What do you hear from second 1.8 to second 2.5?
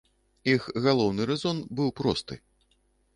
быў просты.